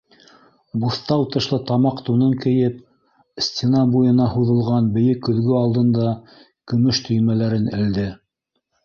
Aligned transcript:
Буҫтау 0.83 1.25
тышлы 1.33 1.57
тамаҡ 1.71 1.99
тунын 2.07 2.31
кейеп, 2.45 2.79
стена 3.47 3.81
буйына 3.91 4.27
һуҙылған 4.37 4.87
бейек 4.97 5.21
көҙгө 5.29 5.53
алдында 5.61 6.07
көмөш 6.73 7.03
төймәләрен 7.11 7.69
элде. 7.83 8.09